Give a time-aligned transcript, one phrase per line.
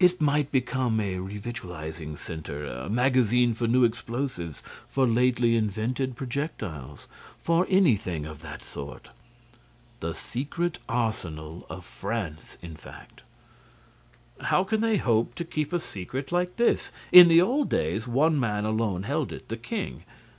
[0.00, 7.06] It might become a revictualling centre, a magazine for new explosives, for lately invented projectiles,
[7.38, 9.10] for anything of that sort:
[10.00, 13.22] the secret arsenal of France, in fact."
[14.38, 16.90] "But how can they hope to keep a secret like this?
[17.12, 20.04] In the old days, one man alone held it: the king.